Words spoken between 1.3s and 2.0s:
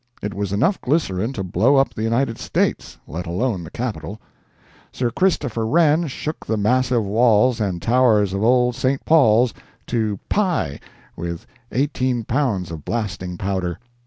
to blow up